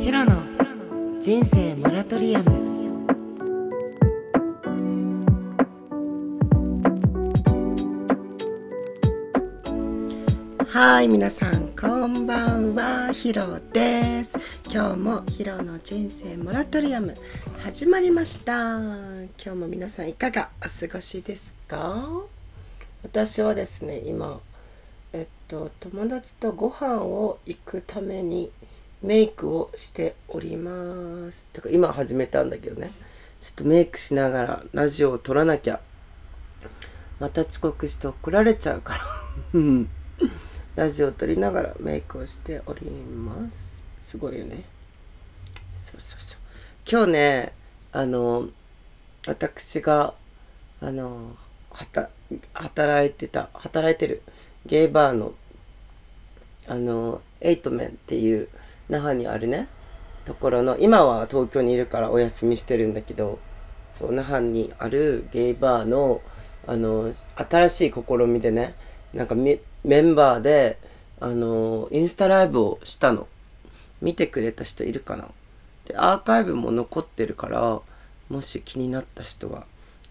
[0.00, 0.42] ヒロの
[1.20, 3.06] 人生モラトリアム。
[10.66, 14.38] はい皆さんこんばんはヒロです。
[14.72, 17.14] 今日もヒロの人生モラトリアム
[17.58, 18.78] 始まりました。
[18.78, 22.08] 今日も皆さんいかがお過ごしですか？
[23.02, 24.40] 私はですね今
[25.12, 28.50] えっと友達とご飯を行くために
[29.02, 31.46] メイクをしております。
[31.52, 32.92] てか今始めたんだけどね。
[33.40, 35.80] ちょっとメイクしながらラジオを撮らなきゃ。
[37.18, 39.00] また遅刻して怒られちゃうから。
[40.76, 43.82] ラジオを撮りながらメイクをしております。
[44.04, 44.64] すごいよね。
[45.74, 46.38] そうそうそう。
[46.90, 47.52] 今日ね
[47.92, 48.48] あの
[49.26, 50.14] 私が
[50.80, 51.36] あの
[51.70, 52.10] はた
[52.52, 54.22] 働いてた働いてる
[54.66, 55.34] ゲイバーの
[56.66, 58.48] あのエイトメンっていう
[58.90, 59.68] 那覇にあるね。
[60.26, 63.38] ところの今は東京にいるからお休みしてるんだけど
[63.90, 66.20] そう那覇にあるゲイバーの
[66.66, 67.10] あの
[67.48, 68.74] 新しい試みでね
[69.14, 70.78] なんかメンバーで
[71.20, 73.26] あのインスタライブをしたの。
[74.00, 75.28] 見てくれた人いるかな。
[75.86, 77.80] でアーカイブも残ってるから
[78.28, 79.64] もし気になった人は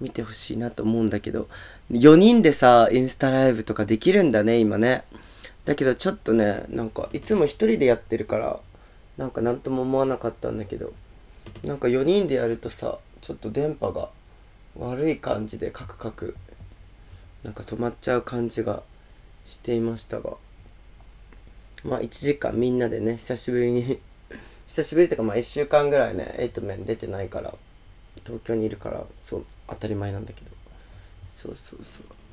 [0.00, 1.48] 見てほしいなと思うんだけど
[1.90, 5.04] 4人でさインスタライブとかできるんだね今ね。
[5.64, 8.60] だけどちょっとねなんかいつも1人でやってるから
[9.16, 10.92] なんか何とも思わなかったんだけど
[11.62, 14.08] なんか4人でやるとさちょっと電波が
[14.78, 16.36] 悪い感じでカクカク
[17.42, 18.82] なんか止まっちゃう感じが
[19.46, 20.34] していましたが
[21.84, 24.00] まあ1時間みんなでね久しぶりに
[24.66, 27.54] 久しぶりっていうかまあ1週間ぐらいねエイトメン出てないから
[28.24, 30.54] 東京にいるからそう当たり前なんだけど。
[31.34, 32.23] そうそうそう。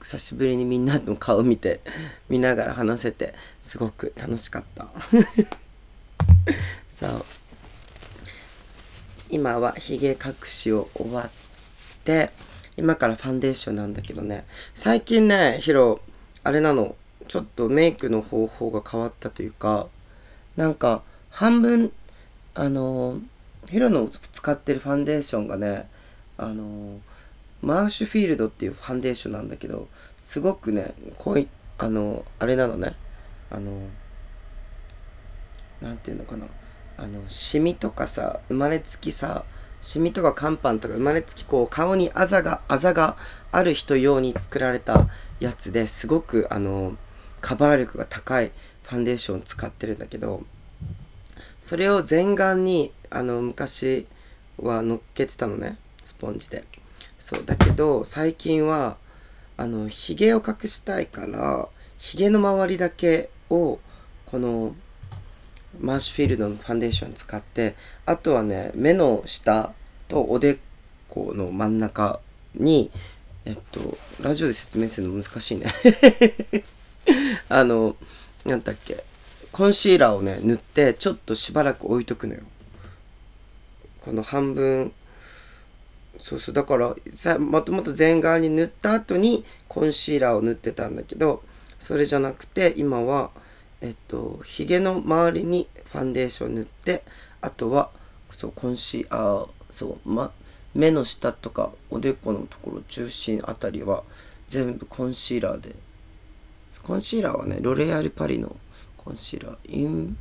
[0.00, 1.80] 久しぶりにみんなの顔見て
[2.28, 4.88] 見ながら話せてすごく楽しかった。
[6.98, 7.24] そう。
[9.30, 11.30] 今はひげ隠しを終わっ
[12.04, 12.30] て
[12.76, 14.44] 今からファンデーションなんだけどね。
[14.74, 16.00] 最近ねヒロ
[16.44, 16.96] あれなの。
[17.28, 19.86] ちょっとメイクの方法が変わったというか
[20.56, 21.92] なんか半分
[22.54, 23.20] あの
[23.68, 25.88] ヒロの使ってるファンデーションがね
[26.38, 26.98] あの
[27.62, 29.88] マーシュフィールドっていうファンデーションなんだけど
[30.22, 31.48] すごくね濃い
[31.78, 32.94] あのあれなのね。
[33.50, 33.88] あの
[35.80, 36.46] 何て言うのかな。
[36.96, 39.44] あのシミとかさ生まれつきさ
[39.80, 43.16] シミとか乾パンとか生まれつきこう顔にあざがあざが
[43.52, 45.08] ある人用に作られた
[45.38, 46.96] やつですごくあの
[47.40, 48.50] カバー力が高い
[48.82, 50.42] ファンデーションを使ってるんだけど
[51.60, 54.06] それを全顔にあの昔
[54.56, 55.78] は乗っけてたのね。
[56.02, 56.64] スポンジで。
[57.28, 58.96] そうだけど最近は
[59.58, 61.68] あのひげを隠したいから
[61.98, 63.78] ひげの周りだけを
[64.24, 64.74] この
[65.78, 67.74] マーシュフィールドのファンデーション使って
[68.06, 69.74] あとはね目の下
[70.08, 70.56] とおで
[71.10, 72.18] この真ん中
[72.54, 72.90] に
[73.44, 75.66] えっとラジオで説明するの難しいね。
[77.50, 77.94] あの
[78.46, 79.04] なんだっけ
[79.52, 82.40] コンシーラーをね塗ってちょっとしばらく置いとくのよ。
[84.00, 84.94] この半分
[86.18, 86.54] そうそう。
[86.54, 91.42] だからさもともと全側に塗った後にコンシーラーを塗ってたんだけど
[91.78, 93.30] それじゃなくて今は
[93.80, 97.02] えっとひげの周りにファンデーション塗って
[97.40, 97.90] あとは
[98.30, 100.32] そうコンシーラーそうま
[100.74, 104.02] 目の下とかおでこのところ中心あたりは
[104.48, 105.74] 全部コンシーラーで。
[106.82, 108.56] コンシーラーはねロレアルパリの
[108.96, 110.16] コンシーラーイン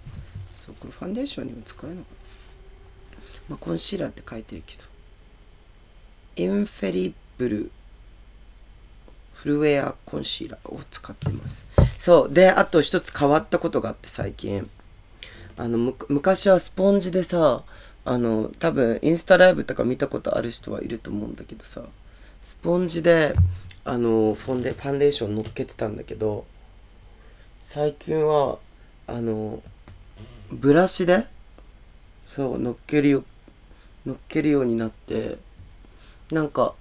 [0.81, 2.18] これファンデーションにも使えるのかな、
[3.50, 4.84] まあ、コンシーラーって書いてるけど。
[6.36, 7.72] インフェリブル
[9.34, 11.66] フルウェアコンシーラーを使ってます。
[11.97, 12.34] そう。
[12.34, 14.70] であと一つ変わったことがあって最近。
[15.58, 17.64] あの昔はスポンジでさ
[18.03, 21.84] あの多分インスタライブとか見たことある人はいると思うんだけどさ
[22.41, 23.36] スポンジで
[23.84, 26.46] あのフォンデファンデーション乗っけてたんだけど
[27.61, 28.58] 最近は
[29.06, 29.61] あの
[30.52, 31.26] ブラシで？
[32.28, 33.24] そう乗っけるよ
[34.06, 35.38] 乗っけるようになって。
[36.32, 36.76] なんか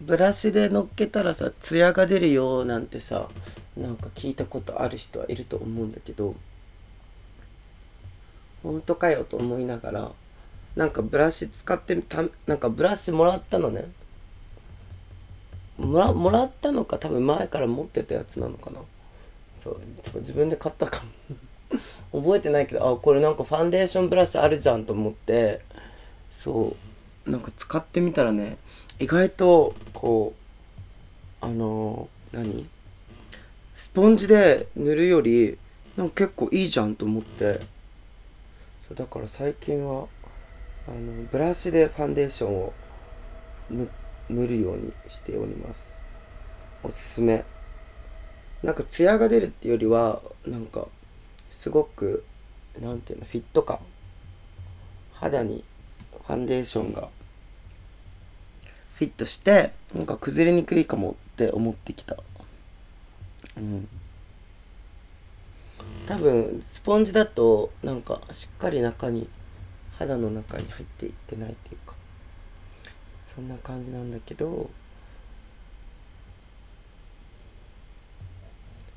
[0.00, 3.28] ブラシで乗っけたらさツヤが出るよなんてさ
[3.76, 6.34] なんか聞いたことある人はいると思うんだけど。
[8.62, 10.10] 本当かよと思いながら
[10.74, 13.88] なんかブラシ使ってたなんかブラシもらったのね。
[15.78, 18.80] もらもらったのか多分前から持ってたやつなのかな。
[19.60, 19.80] そう
[20.16, 21.36] 自分で買ったかも。
[22.12, 25.60] 覚えてないけどあこれなんかファンデーションブラシあるじゃんと思って。
[26.30, 26.76] そ
[27.26, 27.30] う。
[27.30, 28.56] なんか使ってみたらね
[29.00, 30.34] 意外とこ
[31.42, 32.68] うあのー、何？
[33.74, 35.58] スポンジで塗るより
[35.96, 37.60] なんか結構いいじゃんと思って。
[38.86, 40.06] そうだから最近は
[40.86, 42.72] あのブラシでファンデーションを
[44.30, 45.98] 塗るようにしております。
[46.84, 47.44] おすすめ。
[48.62, 50.86] なんかツヤが出るっていうよりはなんか
[51.58, 52.24] すごく
[52.80, 53.78] なんていうのフィット感。
[55.14, 55.64] 肌に
[56.26, 57.08] ファンデーションが
[58.96, 62.16] フィットしてなんか崩れにくいかもって思ってきた。
[63.56, 63.88] うん。
[66.06, 69.28] 多分スポンジだとなんかしっかり中に
[69.98, 71.96] 肌の中に入っていってないっていうか。
[73.26, 74.70] そんな感じなんだけど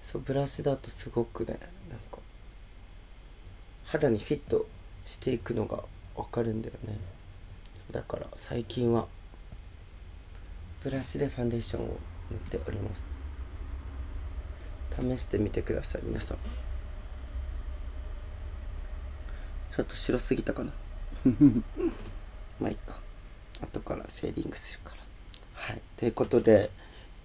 [0.01, 1.59] そうブラシだとすごくね
[1.89, 2.18] なんか
[3.91, 4.67] 肌にフィット
[5.05, 5.83] していくのが
[6.15, 6.95] 分かるんだよね。
[7.89, 9.07] だから最近は
[10.83, 11.87] ブラシでファンデーションを
[12.29, 13.11] 塗っております。
[14.99, 16.37] 試してみてください皆さん。
[19.75, 20.71] ちょっと白すぎたかな？
[22.61, 22.99] まあいいか。
[23.61, 25.01] 後からシェーディングするから。
[25.53, 25.81] はい。
[25.97, 26.69] ということで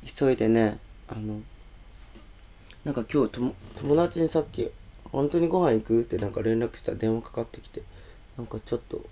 [0.06, 0.78] 急いでね
[1.08, 1.42] あの
[2.84, 3.30] なんか今日
[3.76, 4.70] 友達にさっき
[5.14, 7.82] 「本当にご飯行く?」ってなんか連絡したら電話かかってきて
[8.36, 9.04] なんかちょっと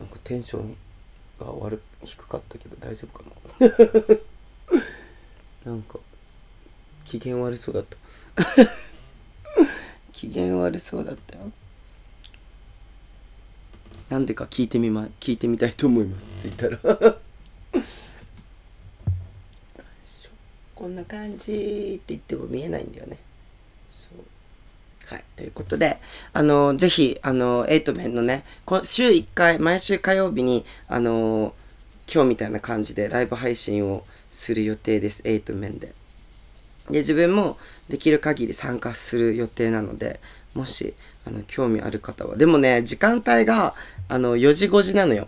[0.00, 0.76] なんかテンション
[1.40, 3.24] が悪低かったけど大丈夫か
[5.64, 5.70] な？
[5.72, 5.98] なんか
[7.04, 7.96] 機嫌悪そうだった。
[10.12, 11.52] 機嫌悪そうだったよ。
[14.08, 16.26] なんでか聞いてみま聞いてみたいと思います。
[16.48, 16.78] 着いたら。
[20.74, 23.18] こんな感じって言っても見えないんだよね。
[25.08, 25.24] はい。
[25.36, 25.98] ということで、
[26.34, 28.44] あの、ぜひ、あの、エイトメンのね、
[28.84, 31.54] 週1回、毎週火曜日に、あの、
[32.12, 35.22] 今日みたいな感じでライブ配信をする予定です。
[35.24, 35.94] エイトメンで。
[36.90, 37.56] で、自分も
[37.88, 40.20] できる限り参加する予定なので、
[40.52, 40.92] もし、
[41.26, 42.36] あの、興味ある方は。
[42.36, 43.74] でもね、時間帯が、
[44.08, 45.26] あの、4時5時なのよ。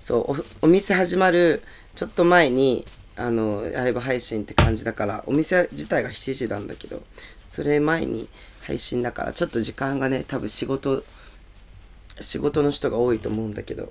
[0.00, 0.18] そう
[0.62, 1.62] お、お店始まる
[1.94, 2.84] ちょっと前に、
[3.14, 7.02] あの、ライブ配信って感じだから、お店自体が7時なんだけど、
[7.48, 8.28] それ前に
[8.70, 11.02] 配信だからちょっと時間がね多分仕事
[12.20, 13.90] 仕事の人が多いと思うんだけど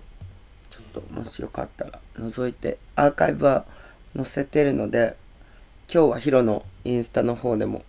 [0.70, 3.66] ちょっともしよかったら覗いてアーカイブは
[4.16, 5.18] 載せてるので
[5.94, 7.84] 今日はヒロのインスタの方でも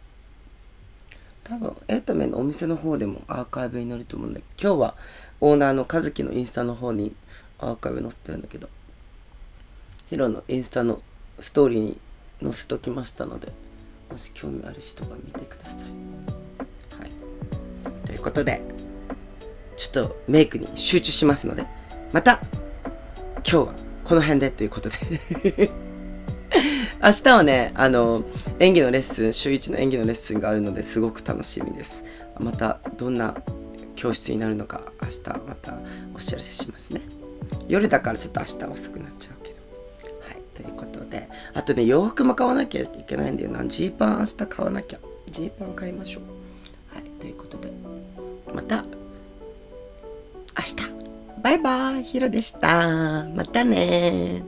[1.44, 4.96] 多分エイトメンのお店の方でもアーカイブに載ると思うんだけど今日は
[5.40, 7.14] オーナーの和樹のインスタの方に
[7.60, 8.68] アーカイブ載せてるんだけど
[10.08, 11.00] ヒロのインスタの
[11.38, 12.00] ストーリーに
[12.42, 13.52] 載せときましたので
[14.10, 16.29] もし興味ある人が見てください。
[18.20, 18.62] いうことで、
[19.76, 21.66] ちょっとメイクに集中しますので、
[22.12, 22.38] また、
[23.36, 23.74] 今日は
[24.04, 24.96] この辺でということで
[27.02, 28.22] 明日はね、あの、
[28.58, 32.04] 演技のレッスン、週1の演技のレッスンがあるのですごく楽しみです。
[32.38, 33.34] また、どんな
[33.96, 35.78] 教室になるのか、明日また
[36.14, 37.00] お知らせしますね。
[37.68, 39.56] 夜だからちょっと明日遅くなっちゃうけど。
[40.20, 43.64] はい、ということで、あとね、洋服も買わなきゃいけないんだよな。
[43.64, 44.98] ジーパン明日買わなきゃ。
[45.30, 46.94] ジーパン買いましょう。
[46.94, 47.69] はい、ということで。
[48.60, 48.84] また。
[50.58, 50.76] 明日。
[51.42, 53.24] バイバイヒロでした。
[53.34, 54.44] またね